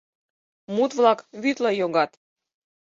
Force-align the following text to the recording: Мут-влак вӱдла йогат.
Мут-влак 0.75 1.19
вӱдла 1.41 1.71
йогат. 1.79 2.11